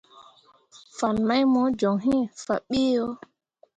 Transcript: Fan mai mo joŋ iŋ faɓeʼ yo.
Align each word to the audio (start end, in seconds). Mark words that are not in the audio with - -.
Fan 0.97 1.17
mai 1.27 1.43
mo 1.51 1.61
joŋ 1.79 1.97
iŋ 2.15 2.21
faɓeʼ 2.45 2.73
yo. 2.93 3.05